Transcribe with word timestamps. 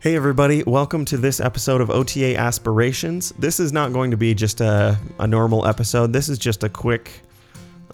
Hey, 0.00 0.14
everybody, 0.14 0.62
welcome 0.62 1.04
to 1.06 1.16
this 1.16 1.40
episode 1.40 1.80
of 1.80 1.90
OTA 1.90 2.36
Aspirations. 2.36 3.30
This 3.36 3.58
is 3.58 3.72
not 3.72 3.92
going 3.92 4.12
to 4.12 4.16
be 4.16 4.32
just 4.32 4.60
a, 4.60 4.96
a 5.18 5.26
normal 5.26 5.66
episode. 5.66 6.12
This 6.12 6.28
is 6.28 6.38
just 6.38 6.62
a 6.62 6.68
quick, 6.68 7.10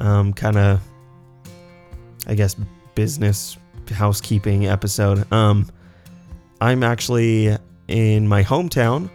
um, 0.02 0.34
kind 0.34 0.58
of, 0.58 0.80
I 2.26 2.34
guess, 2.34 2.56
business 2.94 3.56
housekeeping 3.90 4.66
episode. 4.66 5.32
Um, 5.32 5.66
I'm 6.60 6.82
actually 6.82 7.56
in 7.88 8.28
my 8.28 8.44
hometown. 8.44 9.08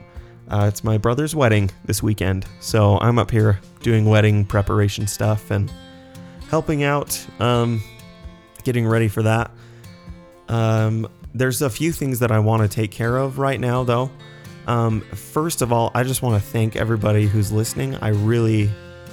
Uh, 0.47 0.65
it's 0.67 0.83
my 0.83 0.97
brother's 0.97 1.35
wedding 1.35 1.69
this 1.85 2.01
weekend. 2.01 2.47
So 2.59 2.97
I'm 2.97 3.19
up 3.19 3.29
here 3.29 3.59
doing 3.81 4.05
wedding 4.05 4.45
preparation 4.45 5.05
stuff 5.05 5.51
and 5.51 5.71
helping 6.49 6.83
out, 6.83 7.23
um, 7.39 7.83
getting 8.63 8.87
ready 8.87 9.09
for 9.09 9.21
that. 9.21 9.51
Um, 10.47 11.07
there's 11.33 11.61
a 11.61 11.69
few 11.69 11.91
things 11.91 12.19
that 12.19 12.31
I 12.31 12.39
want 12.39 12.63
to 12.63 12.67
take 12.67 12.91
care 12.91 13.17
of 13.17 13.37
right 13.37 13.59
now, 13.59 13.83
though. 13.83 14.11
Um, 14.67 15.01
first 15.01 15.61
of 15.61 15.71
all, 15.71 15.91
I 15.95 16.03
just 16.03 16.21
want 16.21 16.41
to 16.41 16.49
thank 16.49 16.75
everybody 16.75 17.25
who's 17.25 17.51
listening. 17.51 17.95
I 17.95 18.09
really 18.09 18.69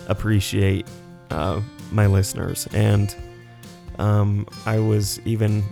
appreciate 0.07 0.87
uh, 1.31 1.61
my 1.91 2.07
listeners, 2.07 2.69
and 2.73 3.15
um, 3.99 4.47
I 4.67 4.79
was 4.79 5.21
even 5.21 5.65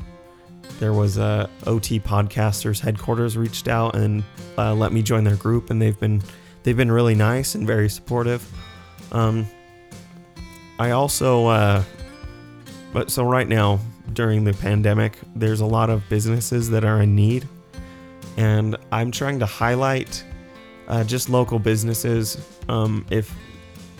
there 0.80 0.92
was 0.92 1.18
a 1.18 1.48
OT 1.66 2.00
podcasters 2.00 2.80
headquarters 2.80 3.36
reached 3.36 3.68
out 3.68 3.94
and 3.94 4.24
uh, 4.58 4.74
let 4.74 4.92
me 4.92 5.02
join 5.02 5.24
their 5.24 5.36
group, 5.36 5.70
and 5.70 5.80
they've 5.80 5.98
been 5.98 6.22
they've 6.62 6.76
been 6.76 6.92
really 6.92 7.14
nice 7.14 7.54
and 7.54 7.66
very 7.66 7.88
supportive. 7.88 8.46
Um, 9.12 9.46
I 10.78 10.90
also, 10.90 11.46
uh, 11.46 11.84
but 12.92 13.10
so 13.10 13.24
right 13.24 13.46
now 13.46 13.80
during 14.14 14.44
the 14.44 14.54
pandemic, 14.54 15.18
there's 15.34 15.60
a 15.60 15.66
lot 15.66 15.90
of 15.90 16.08
businesses 16.08 16.70
that 16.70 16.84
are 16.84 17.02
in 17.02 17.14
need, 17.14 17.48
and 18.36 18.76
I'm 18.90 19.10
trying 19.10 19.38
to 19.40 19.46
highlight 19.46 20.24
uh, 20.88 21.04
just 21.04 21.28
local 21.28 21.58
businesses. 21.58 22.38
Um, 22.68 23.06
if 23.10 23.34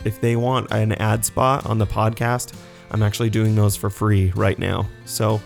if 0.05 0.21
they 0.21 0.37
want 0.37 0.71
an 0.71 0.93
ad 0.93 1.25
spot 1.25 1.67
on 1.67 1.79
the 1.79 1.87
podcast, 1.87 2.55
I'm 2.91 3.03
actually 3.03 3.31
doing 3.31 3.55
those 3.55 3.77
for 3.77 3.91
free 3.91 4.33
right 4.37 4.59
now. 4.59 4.87
So 5.05 5.41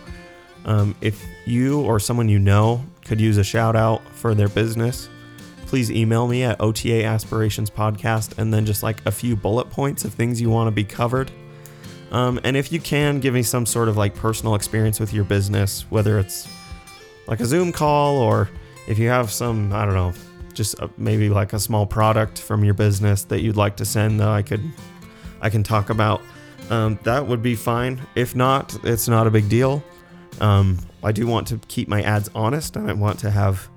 um, 0.65 0.95
if 1.01 1.25
you 1.45 1.81
or 1.81 1.99
someone 1.99 2.29
you 2.29 2.39
know 2.39 2.83
could 3.05 3.19
use 3.19 3.37
a 3.37 3.43
shout 3.43 3.75
out 3.75 4.07
for 4.09 4.35
their 4.35 4.49
business, 4.49 5.09
please 5.65 5.91
email 5.91 6.27
me 6.27 6.43
at 6.43 6.59
OTA 6.59 7.05
Aspirations 7.05 7.69
Podcast 7.69 8.37
and 8.37 8.53
then 8.53 8.65
just 8.65 8.83
like 8.83 9.05
a 9.05 9.11
few 9.11 9.35
bullet 9.35 9.69
points 9.69 10.03
of 10.03 10.13
things 10.13 10.41
you 10.41 10.49
want 10.49 10.67
to 10.67 10.71
be 10.71 10.83
covered. 10.83 11.31
Um, 12.11 12.39
and 12.43 12.57
if 12.57 12.71
you 12.71 12.79
can, 12.79 13.19
give 13.19 13.33
me 13.33 13.43
some 13.43 13.65
sort 13.65 13.87
of 13.87 13.97
like 13.97 14.15
personal 14.15 14.55
experience 14.55 14.99
with 14.99 15.13
your 15.13 15.23
business, 15.23 15.85
whether 15.89 16.17
it's 16.17 16.47
like 17.27 17.39
a 17.39 17.45
Zoom 17.45 17.71
call 17.71 18.17
or 18.17 18.49
if 18.87 18.97
you 18.97 19.09
have 19.09 19.31
some, 19.31 19.71
I 19.71 19.85
don't 19.85 19.93
know, 19.93 20.13
just 20.53 20.79
a, 20.79 20.89
maybe 20.97 21.29
like 21.29 21.53
a 21.53 21.59
small 21.59 21.85
product 21.85 22.39
from 22.39 22.63
your 22.63 22.73
business 22.73 23.23
that 23.25 23.41
you'd 23.41 23.57
like 23.57 23.77
to 23.77 23.85
send 23.85 24.19
that 24.19 24.29
I 24.29 24.41
could, 24.41 24.63
I 25.41 25.49
can 25.49 25.63
talk 25.63 25.89
about. 25.89 26.21
Um, 26.69 26.99
that 27.03 27.25
would 27.25 27.41
be 27.41 27.55
fine. 27.55 28.01
If 28.15 28.35
not, 28.35 28.77
it's 28.83 29.07
not 29.07 29.27
a 29.27 29.31
big 29.31 29.47
deal. 29.47 29.83
Um, 30.41 30.79
I 31.03 31.11
do 31.11 31.27
want 31.27 31.47
to 31.47 31.59
keep 31.67 31.87
my 31.87 32.01
ads 32.01 32.29
honest. 32.33 32.75
and 32.75 32.89
I 32.89 32.93
want 32.93 33.19
to 33.19 33.31
have 33.31 33.69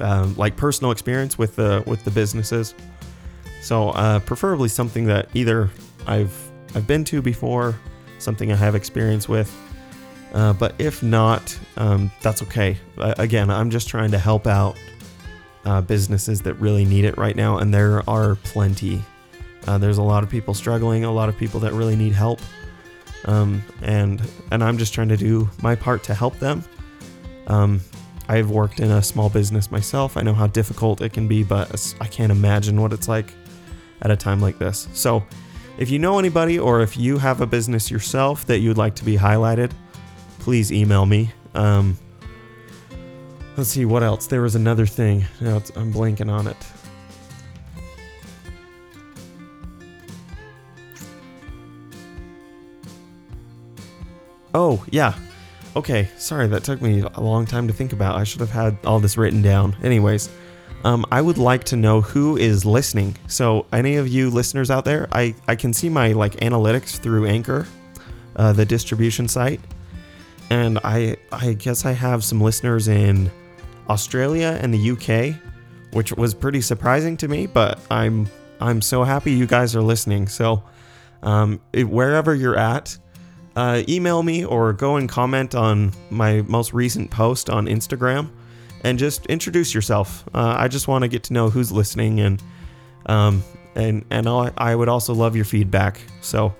um, 0.00 0.34
like 0.36 0.56
personal 0.56 0.92
experience 0.92 1.38
with 1.38 1.56
the 1.56 1.82
with 1.86 2.04
the 2.04 2.10
businesses. 2.10 2.74
So 3.60 3.90
uh, 3.90 4.20
preferably 4.20 4.68
something 4.68 5.04
that 5.06 5.28
either 5.34 5.70
I've 6.06 6.49
I've 6.74 6.86
been 6.86 7.04
to 7.04 7.22
before, 7.22 7.78
something 8.18 8.52
I 8.52 8.56
have 8.56 8.74
experience 8.74 9.28
with. 9.28 9.54
Uh, 10.32 10.52
but 10.52 10.74
if 10.78 11.02
not, 11.02 11.58
um, 11.76 12.10
that's 12.22 12.42
okay. 12.42 12.76
Again, 12.96 13.50
I'm 13.50 13.70
just 13.70 13.88
trying 13.88 14.12
to 14.12 14.18
help 14.18 14.46
out 14.46 14.76
uh, 15.64 15.80
businesses 15.80 16.40
that 16.42 16.54
really 16.54 16.84
need 16.84 17.04
it 17.04 17.18
right 17.18 17.34
now, 17.34 17.58
and 17.58 17.74
there 17.74 18.08
are 18.08 18.36
plenty. 18.36 19.02
Uh, 19.66 19.78
there's 19.78 19.98
a 19.98 20.02
lot 20.02 20.22
of 20.22 20.30
people 20.30 20.54
struggling, 20.54 21.04
a 21.04 21.12
lot 21.12 21.28
of 21.28 21.36
people 21.36 21.60
that 21.60 21.72
really 21.72 21.96
need 21.96 22.12
help, 22.12 22.40
um, 23.26 23.62
and 23.82 24.22
and 24.52 24.64
I'm 24.64 24.78
just 24.78 24.94
trying 24.94 25.08
to 25.08 25.16
do 25.16 25.50
my 25.62 25.74
part 25.74 26.02
to 26.04 26.14
help 26.14 26.38
them. 26.38 26.64
Um, 27.46 27.80
I've 28.28 28.50
worked 28.50 28.78
in 28.78 28.90
a 28.90 29.02
small 29.02 29.28
business 29.28 29.70
myself. 29.70 30.16
I 30.16 30.22
know 30.22 30.34
how 30.34 30.46
difficult 30.46 31.00
it 31.00 31.12
can 31.12 31.26
be, 31.26 31.42
but 31.42 31.94
I 32.00 32.06
can't 32.06 32.30
imagine 32.30 32.80
what 32.80 32.92
it's 32.92 33.08
like 33.08 33.34
at 34.02 34.10
a 34.12 34.16
time 34.16 34.40
like 34.40 34.58
this. 34.58 34.88
So 34.92 35.24
if 35.80 35.88
you 35.88 35.98
know 35.98 36.18
anybody 36.18 36.58
or 36.58 36.82
if 36.82 36.98
you 36.98 37.16
have 37.16 37.40
a 37.40 37.46
business 37.46 37.90
yourself 37.90 38.44
that 38.44 38.58
you'd 38.58 38.76
like 38.76 38.94
to 38.96 39.04
be 39.04 39.16
highlighted, 39.16 39.72
please 40.38 40.70
email 40.70 41.06
me. 41.06 41.32
Um, 41.54 41.96
let's 43.56 43.70
see 43.70 43.86
what 43.86 44.02
else. 44.02 44.26
There 44.26 44.42
was 44.42 44.54
another 44.54 44.84
thing. 44.84 45.24
Now 45.40 45.56
I'm 45.76 45.90
blanking 45.90 46.30
on 46.30 46.46
it. 46.46 46.56
Oh, 54.52 54.84
yeah. 54.90 55.14
Okay, 55.76 56.10
sorry, 56.18 56.46
that 56.48 56.62
took 56.62 56.82
me 56.82 57.02
a 57.14 57.20
long 57.22 57.46
time 57.46 57.68
to 57.68 57.72
think 57.72 57.94
about. 57.94 58.16
I 58.16 58.24
should 58.24 58.40
have 58.40 58.50
had 58.50 58.76
all 58.84 59.00
this 59.00 59.16
written 59.16 59.40
down. 59.40 59.74
Anyways, 59.82 60.28
um, 60.84 61.04
I 61.12 61.20
would 61.20 61.38
like 61.38 61.64
to 61.64 61.76
know 61.76 62.00
who 62.00 62.36
is 62.36 62.64
listening. 62.64 63.16
So, 63.26 63.66
any 63.72 63.96
of 63.96 64.08
you 64.08 64.30
listeners 64.30 64.70
out 64.70 64.84
there, 64.84 65.08
I, 65.12 65.34
I 65.46 65.54
can 65.54 65.72
see 65.72 65.88
my 65.88 66.12
like 66.12 66.36
analytics 66.36 66.98
through 66.98 67.26
Anchor, 67.26 67.66
uh, 68.36 68.52
the 68.52 68.64
distribution 68.64 69.28
site, 69.28 69.60
and 70.48 70.78
I 70.82 71.16
I 71.30 71.52
guess 71.52 71.84
I 71.84 71.92
have 71.92 72.24
some 72.24 72.40
listeners 72.40 72.88
in 72.88 73.30
Australia 73.88 74.58
and 74.60 74.72
the 74.72 74.90
UK, 74.92 75.40
which 75.92 76.12
was 76.12 76.32
pretty 76.32 76.62
surprising 76.62 77.16
to 77.18 77.28
me. 77.28 77.46
But 77.46 77.78
I'm 77.90 78.26
I'm 78.60 78.80
so 78.80 79.04
happy 79.04 79.32
you 79.32 79.46
guys 79.46 79.76
are 79.76 79.82
listening. 79.82 80.28
So, 80.28 80.62
um, 81.22 81.60
it, 81.74 81.84
wherever 81.84 82.34
you're 82.34 82.56
at, 82.56 82.96
uh, 83.54 83.82
email 83.86 84.22
me 84.22 84.46
or 84.46 84.72
go 84.72 84.96
and 84.96 85.10
comment 85.10 85.54
on 85.54 85.92
my 86.08 86.40
most 86.42 86.72
recent 86.72 87.10
post 87.10 87.50
on 87.50 87.66
Instagram 87.66 88.30
and 88.84 88.98
just 88.98 89.26
introduce 89.26 89.74
yourself. 89.74 90.24
Uh, 90.34 90.54
I 90.58 90.68
just 90.68 90.88
want 90.88 91.02
to 91.02 91.08
get 91.08 91.24
to 91.24 91.32
know 91.32 91.50
who's 91.50 91.70
listening, 91.72 92.20
and 92.20 92.42
um, 93.06 93.42
and 93.74 94.04
and 94.10 94.26
I'll, 94.26 94.50
I 94.56 94.74
would 94.74 94.88
also 94.88 95.14
love 95.14 95.36
your 95.36 95.44
feedback. 95.44 96.00
So, 96.20 96.54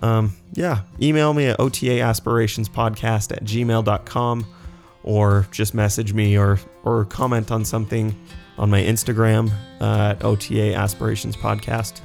um, 0.00 0.34
yeah, 0.54 0.82
email 1.00 1.32
me 1.34 1.46
at 1.46 1.58
otaaspirationspodcast 1.58 3.32
at 3.32 3.44
gmail.com 3.44 4.46
or 5.02 5.46
just 5.50 5.74
message 5.74 6.12
me 6.12 6.36
or 6.36 6.58
or 6.84 7.04
comment 7.06 7.50
on 7.50 7.64
something 7.64 8.14
on 8.58 8.70
my 8.70 8.82
Instagram 8.82 9.50
uh, 9.80 10.14
at 10.16 10.24
OTA 10.24 10.74
Aspirations 10.74 11.36
Podcast. 11.36 12.00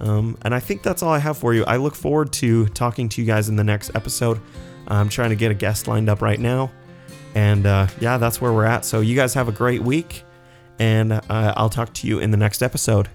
Um, 0.00 0.38
and 0.42 0.54
I 0.54 0.60
think 0.60 0.82
that's 0.82 1.02
all 1.02 1.12
I 1.12 1.18
have 1.18 1.36
for 1.36 1.54
you. 1.54 1.64
I 1.64 1.76
look 1.76 1.94
forward 1.94 2.32
to 2.34 2.66
talking 2.68 3.08
to 3.10 3.20
you 3.20 3.26
guys 3.26 3.48
in 3.48 3.56
the 3.56 3.64
next 3.64 3.90
episode. 3.94 4.40
I'm 4.86 5.08
trying 5.08 5.30
to 5.30 5.36
get 5.36 5.50
a 5.50 5.54
guest 5.54 5.88
lined 5.88 6.08
up 6.08 6.22
right 6.22 6.38
now. 6.38 6.70
And 7.34 7.66
uh, 7.66 7.86
yeah, 8.00 8.18
that's 8.18 8.40
where 8.40 8.52
we're 8.52 8.64
at. 8.64 8.84
So 8.84 9.00
you 9.00 9.14
guys 9.14 9.34
have 9.34 9.48
a 9.48 9.52
great 9.52 9.82
week, 9.82 10.24
and 10.78 11.12
uh, 11.12 11.20
I'll 11.28 11.70
talk 11.70 11.92
to 11.94 12.06
you 12.06 12.18
in 12.18 12.30
the 12.30 12.36
next 12.36 12.62
episode. 12.62 13.08